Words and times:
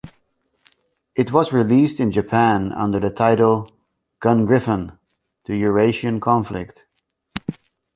It 1.13 1.31
was 1.31 1.53
released 1.53 1.99
in 1.99 2.11
Japan 2.11 2.73
under 2.73 2.99
the 2.99 3.11
title 3.11 3.71
"Gungriffon: 4.19 4.97
The 5.45 5.55
Eurasian 5.55 6.19
Conflict". 6.19 6.87